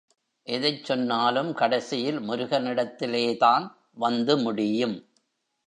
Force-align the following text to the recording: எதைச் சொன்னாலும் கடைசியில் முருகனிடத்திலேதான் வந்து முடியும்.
எதைச் 0.47 0.85
சொன்னாலும் 0.85 1.53
கடைசியில் 1.53 2.19
முருகனிடத்திலேதான் 2.19 3.67
வந்து 3.97 4.37
முடியும். 4.37 4.97